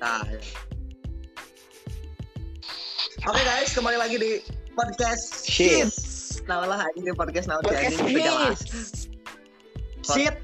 [0.00, 0.24] Nah.
[3.20, 4.32] Oke guys, kembali lagi di
[4.72, 5.92] podcast Shit.
[6.48, 8.60] Nah lah ini di podcast sih, Podcast jelas.
[10.08, 10.34] Shit.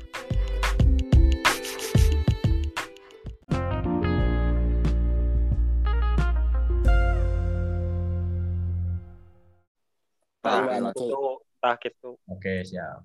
[10.45, 11.03] Nah, Gimana, Ki?
[11.03, 11.21] itu
[11.59, 13.03] tah gitu Oke, siap.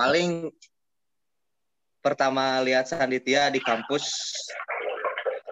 [0.00, 0.48] paling
[2.00, 4.08] pertama lihat Sanditia di kampus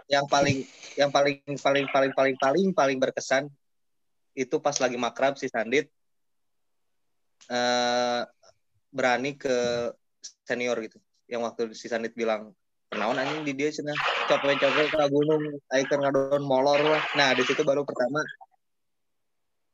[0.09, 0.65] yang paling
[0.97, 3.47] yang paling paling paling paling paling paling berkesan
[4.33, 5.93] itu pas lagi makrab si Sandit
[7.49, 8.23] eh
[8.89, 9.93] berani ke
[10.49, 10.99] senior gitu.
[11.29, 12.57] Yang waktu si Sandit bilang
[12.89, 13.97] kenaon anjing di dia cenah?
[14.29, 17.03] Capek-capek ke gunung aikan ngadon molor lah.
[17.17, 18.25] Nah di situ baru pertama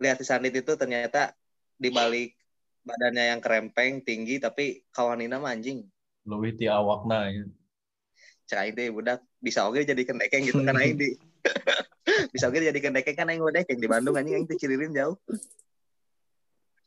[0.03, 1.31] lihat si Sandit itu ternyata
[1.79, 2.35] di balik
[2.85, 5.87] badannya yang kerempeng tinggi tapi kawanina mah anjing.
[6.27, 7.45] Lebih ti awakna ya.
[8.45, 11.17] Cai deh budak bisa oke jadi kendekeng gitu kan aing di
[12.35, 15.17] bisa oke jadi kendekeng kan aing ngedekeng di Bandung anjing aing teh Cilirin jauh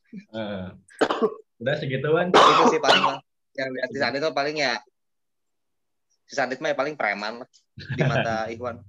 [0.08, 0.68] Eh.
[1.60, 2.32] Udah segituan.
[2.32, 3.20] itu sih paling
[3.52, 4.80] yang lihat si Sandit tuh paling ya
[6.24, 8.80] si Sandit mah ya paling preman lah di mata Ikhwan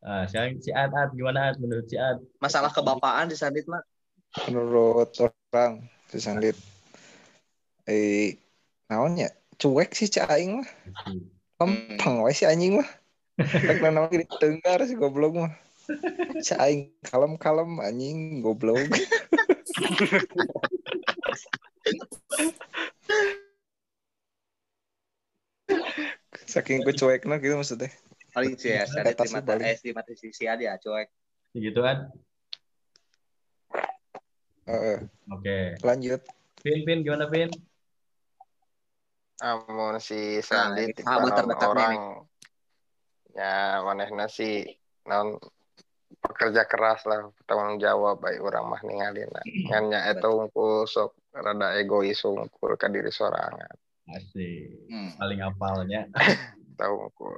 [0.00, 2.22] Ah, sekarang si Ad, Ad gimana Ad menurut si Ad?
[2.38, 3.82] masalah kebapaan si Sandit mah
[4.46, 6.54] Menurut orang si Sandit
[7.84, 8.38] eh
[8.86, 10.68] naonnya cuek sih cak aing mah.
[11.60, 12.88] Lempeng we si anjing mah.
[13.40, 15.52] Rek naon ge ditenggar si goblok mah.
[16.40, 18.80] Cak aing kalem-kalem anjing goblok.
[26.50, 27.90] Saking ku cuekna gitu maksudnya.
[28.30, 29.66] paling sih ya Kata di mata paling.
[29.66, 31.10] eh di mata si si Adi ya cuek
[31.50, 31.98] Segitu Ad.
[34.70, 34.98] Heeh,
[35.34, 35.58] Oke.
[35.82, 36.22] lanjut.
[36.62, 37.50] Pin, Pin gimana Pin?
[39.40, 41.94] Amun si Nah, Sandi tipe sahabat naon terdekat orang
[43.32, 44.68] ya manehna si
[45.08, 45.40] naon
[46.20, 49.40] pekerja keras lah tanggung jawab baik orang mah ningalina
[49.72, 53.72] ngan nya eta unggul sok rada egois unggul ka diri sorangan
[54.10, 54.90] Asik.
[54.90, 55.22] hmm.
[55.22, 56.10] Paling apalnya.
[56.80, 57.36] tahu unggul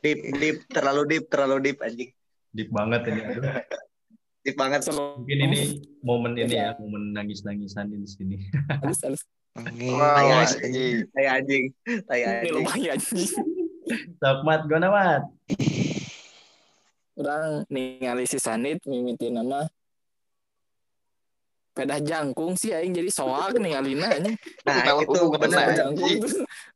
[0.00, 2.12] deep deep terlalu deep terlalu deep anjing
[2.52, 3.20] Deep banget ini.
[3.24, 3.48] Aduh.
[4.44, 5.60] deep banget Mungkin ini
[6.04, 8.36] momen ini ya, momen nangis-nangisan di sini.
[8.68, 9.22] halus halus
[9.52, 10.64] Nangis, Wah, anjing.
[10.64, 10.96] anjing.
[11.12, 11.64] tai anjing
[12.08, 13.28] tai anjing lumayan sih
[14.16, 15.22] Sok Mat, gimana Mat?
[17.12, 19.68] orang ningali si Sanit mimiti nama
[21.72, 25.76] pedah jangkung sih aing jadi soak ningalina anjing nah itu saya.
[25.76, 26.16] jangkung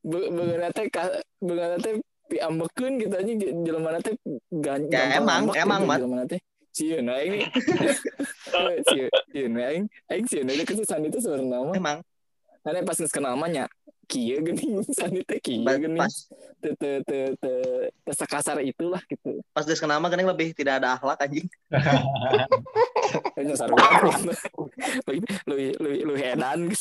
[0.04, 1.96] be- beungeuna teh ka- beungeuna teh
[2.28, 4.12] piambekeun gitu anjing jelema teh
[4.60, 6.28] gan Ya, emang, emang, gitu Mat.
[6.76, 7.48] sieun aing
[9.32, 12.04] sieun aing aing sieun aing ke si Sanit itu sebenarnya emang
[12.66, 13.64] karena pas kenal mah nya
[14.10, 16.14] kieu geuning Sanit teh kieu geuning pas
[16.58, 20.98] teu teu teu teu teu sakasar itulah gitu pas dia kenal kan lebih tidak ada
[20.98, 21.46] akhlak anjing
[23.38, 23.78] Kayaknya sarua.
[25.46, 26.66] lu lu lu edan.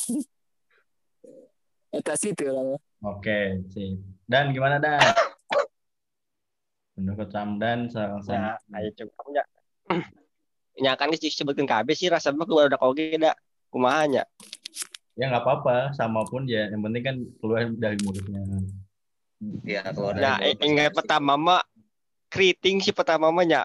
[1.96, 2.81] Eta sih tuh orang.
[3.06, 4.02] Oke, sip.
[4.25, 5.00] Dan gimana Dan?
[6.97, 8.73] Menurut Ramdan, seorang ya Sandi.
[8.73, 9.44] ayo cukup ya
[10.75, 13.31] nya kan disebutkan KB sih rasa mah keluar udah oge da
[13.72, 14.23] kumaha nya
[15.16, 16.68] Ya nggak apa-apa, sama pun ya.
[16.68, 18.42] Yang penting kan keluar dari mulutnya.
[19.68, 21.62] ya kalau ya dari ingat pertama mah
[22.31, 23.62] keriting sih pertama mah nya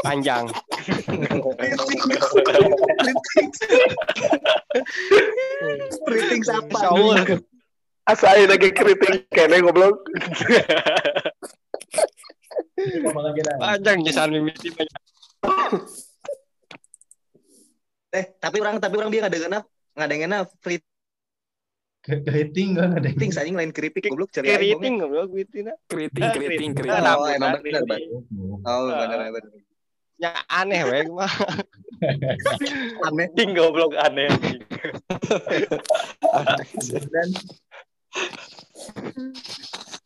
[0.00, 0.48] panjang
[6.08, 6.72] Keriting siapa?
[6.72, 7.20] Saul
[8.08, 10.02] Asain lagi kritik kene goblok.
[13.60, 15.00] Panjang jasan mimiti banyak
[18.10, 19.62] Eh, tapi orang tapi orang dia nggak dengerin
[19.94, 20.82] nggak dengerin free
[22.00, 23.12] Keriting kan ada.
[23.12, 26.72] things anjing lain keripik goblok cari keriting goblok gitu na Keriting Ah, keriting keriting.
[26.74, 27.04] keriting.
[27.04, 28.08] Ah, Oh, emang keriting.
[28.64, 28.96] Oh, Ah.
[28.98, 29.52] benar benar.
[30.16, 31.32] nya aneh we mah
[33.02, 33.28] Aneh.
[33.32, 34.28] ting goblok aneh
[37.06, 37.28] Dan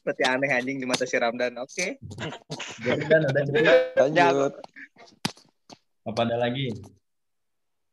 [0.05, 1.57] berarti aneh anjing di mata si Ramdan.
[1.57, 1.99] Oke.
[2.79, 3.73] Jadi Dan udah cerita.
[3.99, 4.53] Lanjut.
[6.05, 6.69] Apa ada lagi?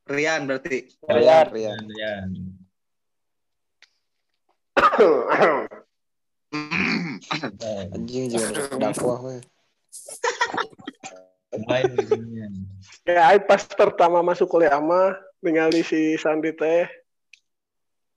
[0.06, 0.89] Rian berarti.
[1.03, 1.81] Rian, Rian.
[1.88, 2.30] Rian.
[7.95, 9.38] Anjing juga dakwah we.
[11.51, 12.54] mulai dari Rian.
[13.04, 16.88] Ya, pas pertama masuk kuliah mah ningali si Sandi teh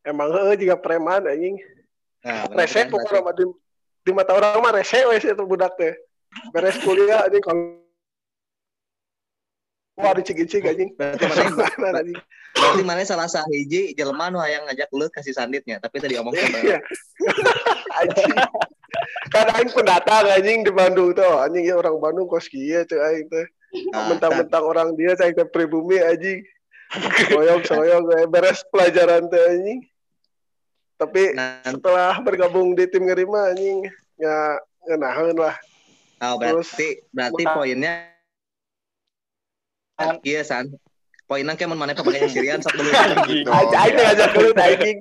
[0.06, 1.58] emang heeh juga preman anjing.
[2.22, 3.44] Nah, Rese pokoknya mah di,
[4.06, 5.93] di mata orang mah rese we si eta budak teh.
[6.55, 7.82] Beres kuliah anjing kalau
[9.94, 10.90] Wah, dicik-cicik anjing.
[10.99, 11.43] Berarti mana
[11.82, 12.19] Mana anjing.
[12.64, 16.49] Berarti mana salah sahiji jelema nu hayang ngajak lu kasih sanditnya, tapi tadi omong Iya.
[16.49, 16.58] sama
[18.00, 18.32] Anjing.
[19.31, 21.34] kan aing pendatang anjing di Bandung tuh.
[21.44, 23.46] Anjing ya orang Bandung kos kieu tuh aing teh
[23.90, 26.46] Nah, mentang-mentang orang dia saya ke pribumi anjing.
[27.26, 29.81] Soyong soyong eh, beres pelajaran teh anjing.
[30.94, 33.82] Tapi nah, setelah bergabung di tim ngerima anjing
[34.14, 35.55] ya ngenahan lah.
[36.22, 38.14] Oh, berarti berarti poinnya
[40.22, 40.70] iya san
[41.24, 42.90] poinnya kayak mana pakai sirian sok dulu
[43.48, 44.98] aja aja ngajak dulu anjing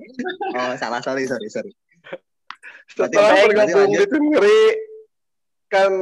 [0.56, 1.72] oh salah sorry sorry sorry.
[2.88, 4.62] Setelah bergabung di tim ngeri.
[5.72, 5.94] Kan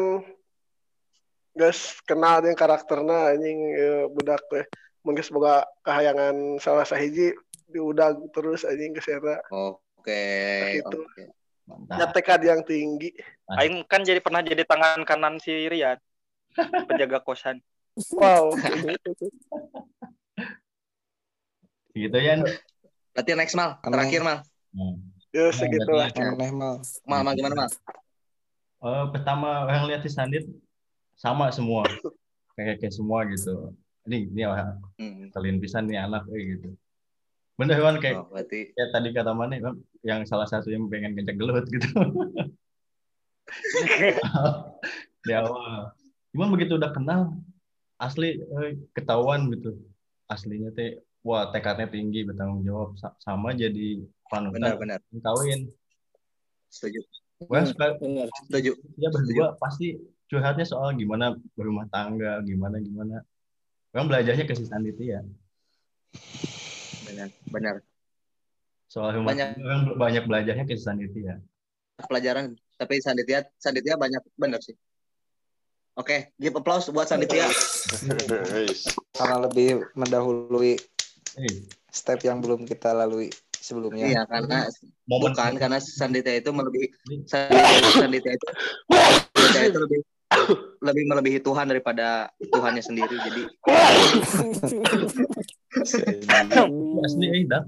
[1.56, 4.66] guys kenal yang karakternya anjing ya, budak teh
[5.04, 7.36] mungkin semoga kehayangan salah sahiji
[7.68, 10.24] diudag terus anjing ke sana oke
[10.76, 11.00] Gitu.
[11.72, 12.12] Mantap.
[12.12, 13.16] tekad yang tinggi.
[13.48, 15.96] Aing kan jadi pernah jadi tangan kanan si Rian.
[16.90, 17.64] Penjaga kosan.
[18.16, 18.52] Wow
[21.92, 22.40] Gitu ya.
[23.12, 23.92] berarti next mal Aneh.
[23.96, 24.40] terakhir mal
[24.72, 24.96] Hmm.
[25.36, 26.80] ya segitulah Aneh mal.
[27.04, 27.72] mal mal gimana mal
[28.82, 30.50] Eh, pertama yang lihat si Sandit
[31.14, 31.86] sama semua.
[32.58, 33.78] Kayak kayak semua gitu.
[34.10, 35.30] Ini ini orang hmm.
[35.38, 36.74] kalian pisan nih anak eh, gitu.
[37.62, 41.14] Bener kan kayak oh, berarti kayak tadi kata mana Bang, yang salah satu yang pengen
[41.14, 41.94] kenceng gelut gitu.
[45.30, 45.94] Di awal.
[46.34, 47.38] Cuman begitu udah kenal
[48.02, 49.78] asli eh, ketahuan gitu.
[50.26, 55.70] Aslinya teh wah tekadnya tinggi bertanggung jawab Sa- sama jadi benar panutan benar kawin.
[56.72, 57.04] setuju
[57.50, 58.30] Wah, suka Benar.
[58.46, 59.98] setuju dia berdua pasti
[60.30, 63.26] curhatnya soal gimana berumah tangga, gimana gimana.
[63.92, 65.20] Orang belajarnya ke si Sandit ya.
[67.04, 67.76] benar benar
[68.88, 69.48] Soal rumah Banyak.
[69.58, 71.36] tangga orang banyak belajarnya ke si Sandit ya.
[72.08, 74.74] pelajaran tapi Sanditya Sanditya banyak benar sih
[75.94, 77.48] oke give applause buat Sanditya
[79.12, 80.78] Karena lebih mendahului
[81.32, 84.04] Eh, step yang belum kita lalui sebelumnya.
[84.06, 84.68] iya karena
[85.08, 85.32] momen.
[85.32, 86.88] bukan karena Sanditya itu melebihi
[87.24, 88.48] Sanditya itu
[89.32, 90.00] Sanditya itu lebih
[90.82, 93.44] lebih melebihi Tuhan daripada Tuhannya sendiri jadi
[97.02, 97.64] asli eh dah.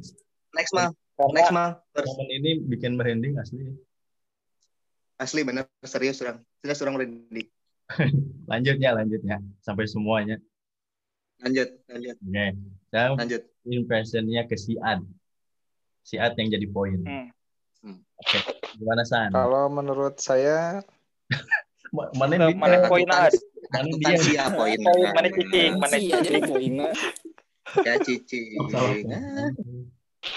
[0.53, 0.91] next mal
[1.31, 3.69] next mal Momen ini bikin merinding asli.
[5.15, 5.69] asli bener.
[5.79, 7.47] Serius orang serius orang merinding
[8.51, 10.37] Lanjutnya lanjutnya sampai semuanya.
[11.43, 12.45] lanjut lanjut Oke.
[12.87, 15.03] Sekarang lanjut impressionnya ke si Ad.
[16.03, 16.99] Si Ad yang jadi poin.
[17.03, 17.99] Hmm.
[18.19, 18.39] Oke.
[18.79, 19.31] Gimana San?
[19.31, 20.79] Kalau menurut saya
[21.95, 23.35] Ma- Mana mana poin Ad?
[23.69, 24.17] mana dia?
[24.19, 26.45] sia poin Mana cicing, mana jadi cicing.
[26.47, 26.89] poinnya.
[27.83, 28.93] ya cici Oh, salah.
[29.11, 29.49] Ah,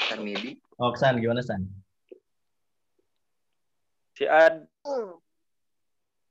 [0.09, 1.63] San Midi Oh, San, gimana San?
[4.17, 4.65] Si Ad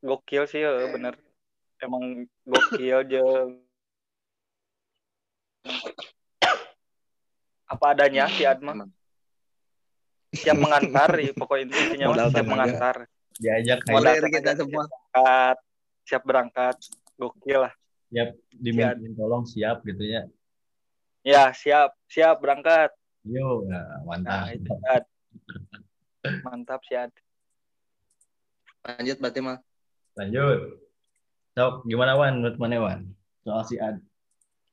[0.05, 1.17] gokil sih ya, bener.
[1.81, 3.25] Emang gokil je
[7.65, 8.77] apa adanya si Ad mah.
[8.77, 8.91] Emang.
[10.35, 12.51] Siap mengantar, ya, pokoknya intinya mah Modal siap tenaga.
[12.53, 12.95] mengantar.
[13.39, 14.83] Diajak kita tenaga, semua.
[14.85, 15.57] Berangkat,
[16.05, 16.75] siap berangkat,
[17.17, 17.73] gokil lah.
[18.05, 20.21] siap dimintain tolong siap gitu ya.
[21.25, 22.93] Ya siap, siap berangkat.
[23.25, 24.53] Yo, Nah mantap.
[24.53, 25.03] itu Ad.
[26.45, 27.09] Mantap si Ad.
[28.85, 29.57] lanjut berarti mal
[30.15, 30.59] Lanjut.
[31.55, 32.39] Sok, gimana Wan?
[32.39, 32.99] Menurut mana Wan?
[33.43, 34.01] Soal si Ad.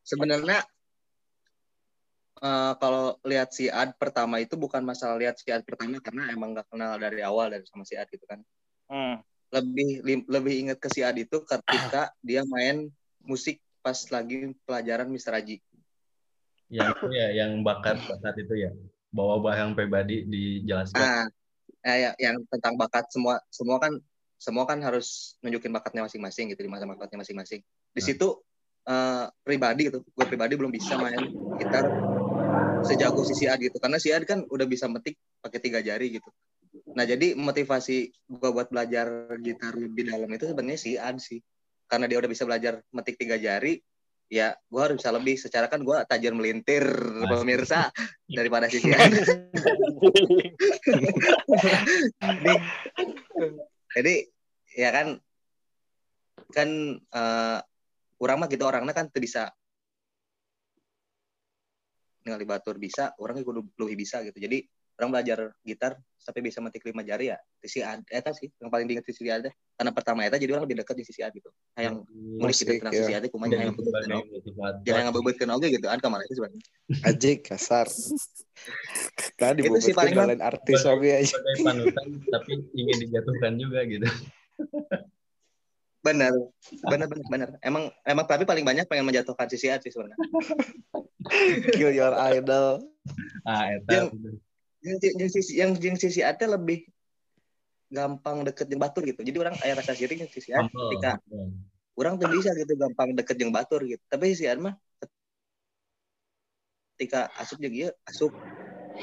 [0.03, 0.59] sebenarnya
[2.43, 6.59] eh, kalau lihat si Ad pertama itu bukan masalah lihat si Ad pertama karena emang
[6.59, 8.43] nggak kenal dari awal dari sama si Ad gitu kan
[8.91, 9.23] Hmm.
[9.55, 12.91] lebih lim- lebih inget ke si Ad itu ketika dia main
[13.23, 15.39] musik pas lagi pelajaran Mr.
[15.39, 15.63] Aji
[16.67, 18.71] Yang itu ya, yang bakat bakat itu ya.
[19.13, 20.99] Bawa barang pribadi dijelaskan.
[20.99, 21.25] ah
[21.85, 23.93] eh, ya, yang tentang bakat semua semua kan
[24.43, 28.03] semua kan harus nunjukin bakatnya masing-masing gitu di masa bakatnya masing-masing di Nah.
[28.03, 28.29] situ
[28.83, 31.23] eh, pribadi gitu gue pribadi belum bisa main
[31.63, 31.87] gitar
[32.83, 36.19] sejago si si Ad gitu karena si Ad kan udah bisa metik pakai tiga jari
[36.19, 36.27] gitu
[36.99, 37.97] nah jadi motivasi
[38.27, 39.07] gue buat belajar
[39.39, 41.39] gitar lebih dalam itu sebenarnya si Ad sih
[41.87, 43.79] karena dia udah bisa belajar metik tiga jari
[44.27, 47.31] ya gue harus bisa lebih secara kan gue tajir melintir Pasti.
[47.39, 47.81] pemirsa
[48.39, 49.13] daripada si si Ad
[52.43, 52.59] Nih.
[53.93, 54.15] jadi
[54.77, 55.07] ya kan
[56.53, 56.69] kan
[57.01, 57.61] eh
[58.23, 59.51] orang mah gitu orangnya kan bisa
[62.23, 64.63] ningali batur bisa orangnya kudu lebih bisa gitu jadi
[65.01, 68.71] orang belajar gitar sampai bisa metik lima jari ya di si Ad eta sih yang
[68.71, 71.35] paling diinget di si Ad karena pertama eta jadi orang lebih dekat di sisi Ad
[71.35, 71.95] gitu nah, yang
[72.39, 73.01] mulai kita Musik, tentang ya.
[73.03, 74.83] sisi Ad kumaha yang sebagai jangan motivator.
[74.87, 76.63] jangan ngebebetkeun oge gitu Ad ke mana sih sebenarnya
[77.03, 77.89] Ajik kasar.
[79.41, 81.27] Kan Itu sih dibobotkeun paling kalian artis oke aja.
[81.27, 84.07] sebagai panutan tapi ingin dijatuhkan juga gitu.
[86.03, 86.35] Benar
[86.83, 90.19] benar benar benar emang emang tapi paling banyak pengen menjatuhkan sisi sih sebenarnya.
[91.79, 92.83] Kill your idol.
[93.47, 94.11] Ah, eta Yang-
[94.83, 96.83] yang, yang sisi yang, yang sisi Ad lebih
[97.93, 99.23] gampang deket jeung batur gitu.
[99.23, 101.13] Jadi orang aya rasa sirik si Sian Humble, ketika
[101.95, 104.03] orang tuh bisa gitu gampang deket jeung batur gitu.
[104.11, 104.75] Tapi si Sian mah
[106.97, 108.33] ketika asup jeung ieu asup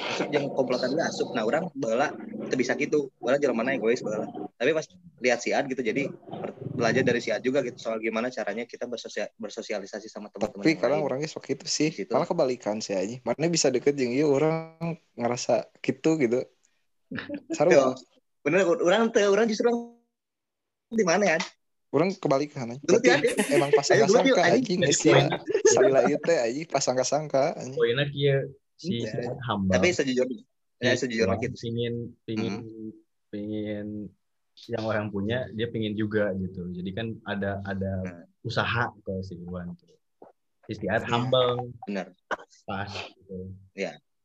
[0.08, 2.14] asup jeung komplotan dia asup nah orang bala
[2.48, 4.26] itu bisa gitu bala jelema mana egois bala
[4.56, 4.86] tapi pas
[5.20, 6.08] lihat si Ad gitu jadi
[6.76, 10.72] belajar dari si Ad juga gitu soal gimana caranya kita bersosia- bersosialisasi sama teman-teman Tapi
[10.72, 11.08] yang kadang lain.
[11.12, 11.92] orangnya sok itu sih.
[11.92, 12.08] Gitu.
[12.16, 13.20] Malah kebalikan sih aja.
[13.28, 16.40] Mana bisa deket jeung ieu orang ngerasa gitu gitu.
[17.58, 17.76] Saru.
[17.76, 17.84] Yo,
[18.48, 19.68] bener orang tuh orang justru
[20.88, 21.40] di mana ya
[21.92, 22.80] Orang kebalikan aja.
[22.80, 23.18] Tiada.
[23.52, 24.80] emang pas Ayo, dulu sangka tiada, anjing anjing.
[24.88, 25.26] geus ya.
[25.68, 27.76] Salila ieu teh anjing pas sangka-sangka anjing.
[27.76, 28.46] Poinnya kia
[28.80, 29.12] si Ya.
[29.12, 29.76] Siad humble.
[29.76, 30.42] tapi sejujurnya
[30.80, 32.56] ya Iya, sejujurnya gitu pingin pingin
[33.28, 33.88] pingin
[34.72, 38.24] yang orang punya dia pingin juga gitu jadi kan ada ada Hmm.
[38.48, 39.92] usaha kalau si Iwan tuh
[40.72, 41.12] istiadat Iya.
[41.12, 42.08] humble bener
[42.64, 43.52] pas gitu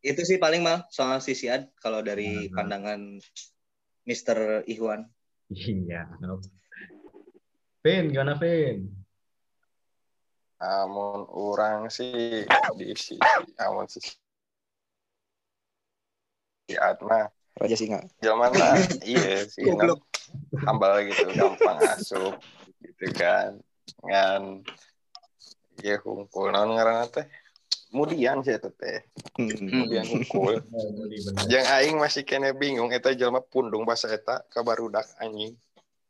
[0.04, 2.54] itu sih paling mal soal si Siad kalau dari Hmm.
[2.54, 3.00] pandangan
[4.06, 5.10] Mister Ihwan
[5.50, 6.06] iya
[7.82, 8.86] Vin gimana Vin
[10.64, 12.46] Amun orang sih
[12.78, 13.18] di si
[13.60, 14.16] amun si si
[16.72, 18.00] Atma Raja Singa.
[18.18, 18.74] Jelma lah,
[19.06, 19.62] iya sih
[20.66, 22.34] hambal gitu, gampang asup
[22.82, 23.62] gitu kan.
[24.02, 24.64] Ngan
[25.78, 27.26] ya hungkul naon ngaranna teh?
[27.94, 29.06] Kemudian sih eta teh,
[29.38, 29.54] Hmm.
[29.54, 30.58] kemudian hungkul.
[30.66, 31.06] Oh.
[31.46, 35.54] Jeung aing masih kene bingung eta jelma pundung bahasa eta ka barudak anjing.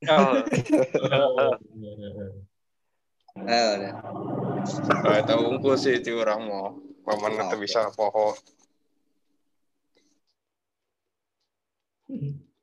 [0.09, 0.41] Oh,
[1.05, 1.53] Oh,
[3.35, 3.93] Eh, udah.
[5.03, 6.79] Oh, eta hungkul sih ti urang mau.
[7.05, 7.69] Paman teu Oke.
[7.69, 8.33] bisa poho.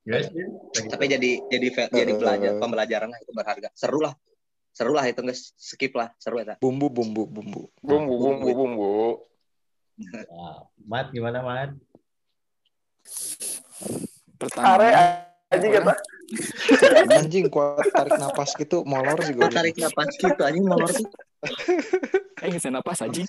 [0.02, 2.60] Guys Vin, lagi tapi jadi jadi jadi belajar eh.
[2.60, 4.14] pembelajaran lah itu berharga seru lah
[4.74, 7.62] seru lah itu guys skip lah seru ya Bumbu bumbu bumbu.
[7.84, 8.92] Bumbu bumbu bumbu.
[10.02, 11.78] Nah, Mat gimana Mat
[14.40, 14.66] Pertama.
[14.78, 14.90] Are
[15.52, 15.94] anjing eta.
[17.14, 19.46] Anjing kuat tarik napas gitu molor sih gue.
[19.52, 21.06] tarik napas gitu anjing molor tuh
[22.42, 23.22] Eh ngesen napas aja.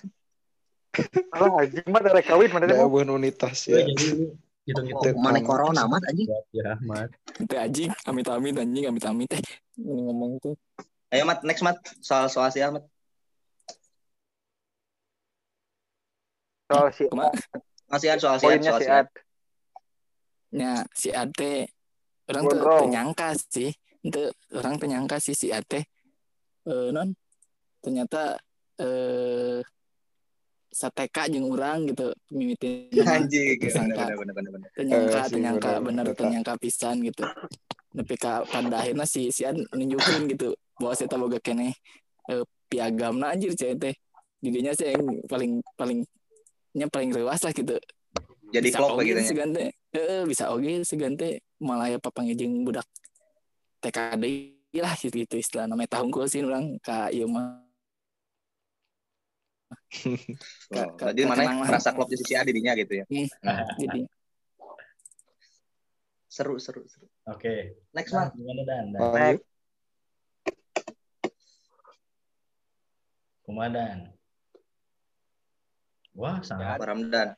[1.33, 2.85] alah anjing mah dari kawin mana Ada teh.
[2.85, 3.81] abuan unitas Ya,
[4.63, 4.73] ya.
[4.73, 6.27] jadi ini hitung-hitung Itu mana corona mat anjing?
[6.55, 7.09] Ya Mat
[7.47, 9.43] Teh anjing, amit-amit anjing, amit-amit teh.
[9.75, 10.55] Ini ngomong tuh.
[11.13, 11.77] ayo mat next mat.
[12.01, 12.87] Soal soal si Ahmad
[16.73, 19.07] Soal si ada soal si Ad, poinnya soal si Ad.
[20.53, 21.53] Nya si Ate.
[22.29, 23.71] Orang tuh ternyangka sih.
[24.01, 25.85] Itu orang ternyangka sih si Ate.
[26.65, 27.13] Eh non.
[27.83, 28.39] Ternyata
[28.79, 29.59] eh
[30.73, 34.09] sateka jeung orang gitu mimitin anjing Tersangka.
[34.09, 37.23] bener bener bener bener ternyangka Eh, ternyangka bener, ternyangka pisan gitu.
[37.93, 41.77] Tapi ka, pada akhirnya si si Ad nunjukin gitu bahwa saya boga kene
[42.27, 43.95] eh, piagamna anjir cewek teh.
[44.41, 46.03] Didinya sih yang paling paling
[46.73, 47.77] nya paling rewas lah gitu.
[48.51, 49.77] Jadi bisa klop gitu segante.
[49.93, 51.45] Eh bisa oge segante.
[51.61, 51.97] Malah ya
[52.35, 52.83] jeung budak
[53.79, 54.25] TKD
[54.81, 56.01] lah gitu, gitu istilah namanya.
[56.01, 57.62] Tahun sih orang ka ieu mah
[60.73, 61.69] Oh, jadi mana lah.
[61.69, 63.05] merasa klop di sisi dinya gitu ya?
[63.77, 64.09] Jadi.
[66.25, 67.05] Seru seru seru.
[67.29, 67.77] Oke.
[67.93, 68.83] Next Dan, mat gimana Dan?
[68.89, 68.99] Dan?
[69.01, 69.41] Lanjut.
[73.43, 74.13] Kumadan
[76.13, 76.77] wah sangat.
[76.77, 77.27] Pak Ramdan?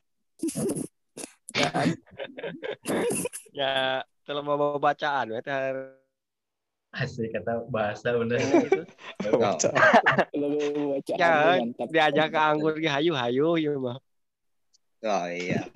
[3.56, 5.40] Ya, kalau mau bacaan, ya,
[6.96, 8.82] asik kata bahasa bener Itu.
[9.36, 9.70] Baca.
[10.32, 10.50] kalau
[10.96, 11.60] baca Ya,
[11.92, 14.00] diajak ke anggur ge hayu-hayu ya mah.
[15.04, 15.68] oh iya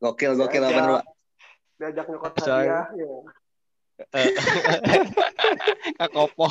[0.00, 1.04] gokil gokil apa Pak?
[1.76, 2.88] Diajak nyokot hadiah.
[2.96, 3.08] Ya.
[6.00, 6.48] Kak Kopo.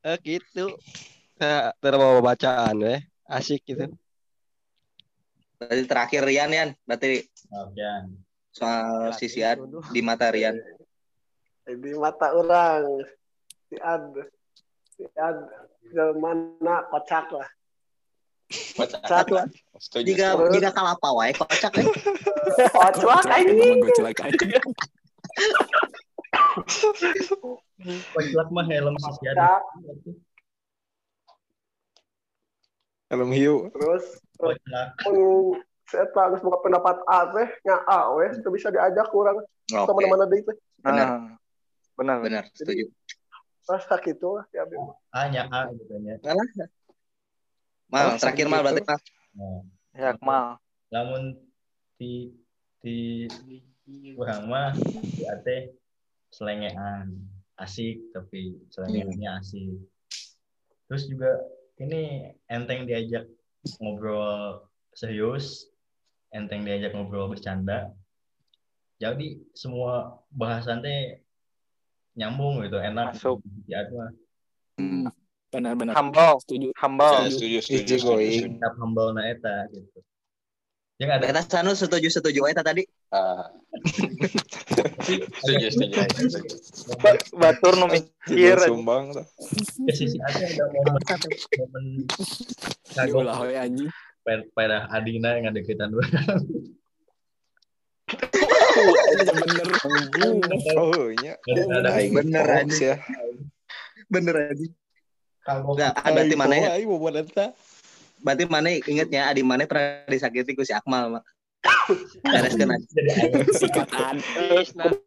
[0.00, 0.66] eh gitu.
[1.80, 3.00] Terus mau bacaan weh.
[3.24, 3.88] Asik gitu.
[5.54, 7.20] berarti terakhir Rian Yan berarti
[7.52, 7.90] oke
[8.50, 9.62] soal sisi Ad
[9.94, 10.58] di mata Rian
[11.70, 13.02] Di mata orang
[13.70, 14.04] si Ad
[14.98, 15.38] si Ad
[16.18, 17.48] mana kocak lah.
[18.78, 19.46] Kocak lah.
[19.80, 20.06] Setuju.
[20.12, 21.86] jika jika kalah apa wae kocak eh.
[22.74, 24.58] Kocak celaka aja
[28.12, 29.62] Koclak mah helm sisi ada Kocak.
[33.10, 33.70] Helm hiu.
[33.74, 34.04] Terus
[34.38, 34.88] Koclak
[35.90, 38.30] tahu harus buka pendapat A teh nya A weh.
[38.34, 39.42] Itu bisa diajak kurang.
[39.70, 39.86] Oke.
[39.86, 40.56] ke mana-mana deh teh.
[40.82, 41.06] Benar.
[41.06, 41.22] Ah,
[41.98, 42.16] benar.
[42.24, 42.88] benar setuju.
[43.68, 44.82] pas gitu lah ya Bim.
[45.14, 46.18] A nya A gitu nya.
[47.90, 48.98] Mal Oh, terakhir mal berarti mal.
[49.34, 50.58] Nah, Ya, Kemal.
[50.90, 51.34] lamun
[51.98, 52.30] di
[52.82, 53.26] di
[54.14, 55.74] kurang mah di ate
[56.34, 57.14] selengean.
[57.58, 59.78] Asik tapi selengeannya asik.
[60.90, 61.30] Terus juga
[61.78, 63.30] ini enteng diajak
[63.78, 65.69] ngobrol serius
[66.30, 67.90] enteng diajak ngobrol bercanda
[68.96, 69.92] jadi semua
[70.28, 71.24] bahasan teh
[72.12, 73.40] nyambung gitu enak Masuk.
[73.64, 73.80] ya
[74.74, 75.12] Hmm,
[75.48, 76.40] benar-benar Humble.
[76.40, 77.12] setuju Humble.
[77.18, 80.00] Ya, setuju, setuju, setuju, sikap humble na eta gitu
[80.96, 82.84] yang ada Kita sanu setuju setuju eta tadi.
[83.08, 83.48] Ah.
[85.40, 86.54] setuju, setuju, setuju.
[86.96, 88.56] Ba- Batur nu mikir.
[88.62, 89.22] Sumbang ke
[89.90, 90.92] sisi ada ada momen
[91.56, 91.84] momen
[92.90, 93.88] kagok diulah we anjing
[94.54, 96.04] pada, Adina yang ada dua
[98.80, 99.66] Iya, bener
[100.78, 101.34] Oh iya.
[101.46, 101.82] Bener,
[102.70, 102.96] ya.
[104.10, 104.66] Bener aja.
[105.46, 106.70] kagok Enggak, ada di mana ya?
[108.20, 111.24] Berarti mana ingetnya Adi mana pernah disakiti ku si Akmal, Mak.
[112.24, 113.00] Bereskeun aja.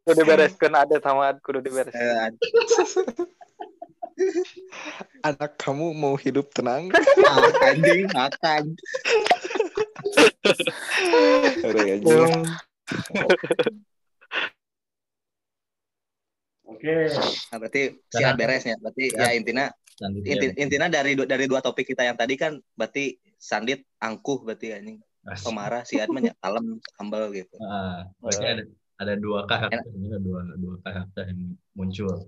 [0.05, 2.33] Kudu dibereskeun ada sama kudu dibereskeun.
[5.27, 6.89] Anak kamu mau hidup tenang?
[7.63, 8.63] anjing makan.
[11.63, 12.43] Anjing.
[16.67, 16.93] oke
[17.51, 18.75] Nah, berarti siap beresnya.
[18.81, 23.17] Berarti ya intinya selanjutnya inti, intinya dari dari dua topik kita yang tadi kan berarti
[23.39, 24.97] Sandit angkuh berarti anjing.
[25.23, 25.47] Asik.
[25.47, 27.55] Pemarah si Adman ya kalem, humble gitu.
[27.63, 28.63] Ah, berarti ada
[28.99, 32.27] ada dua karakter ini ada dua dua karakter yang muncul